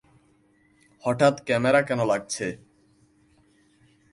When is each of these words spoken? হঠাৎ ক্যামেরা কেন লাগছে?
হঠাৎ 1.03 1.35
ক্যামেরা 1.45 1.81
কেন 1.81 1.99
লাগছে? 2.05 2.45